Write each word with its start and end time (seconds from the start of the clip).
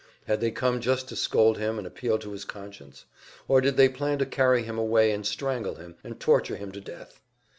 Had 0.25 0.41
they 0.41 0.49
come 0.49 0.81
just 0.81 1.07
to 1.09 1.15
scold 1.15 1.59
him 1.59 1.77
and 1.77 1.85
appeal 1.85 2.17
to 2.17 2.31
his 2.31 2.43
conscience? 2.43 3.05
Or 3.47 3.61
did 3.61 3.77
they 3.77 3.87
plan 3.87 4.17
to 4.17 4.25
carry 4.25 4.63
him 4.63 4.79
away 4.79 5.11
and 5.11 5.23
strangle 5.23 5.75
him 5.75 5.95
and 6.03 6.19
torture 6.19 6.55
him 6.55 6.71
to 6.71 6.81
death? 6.81 7.21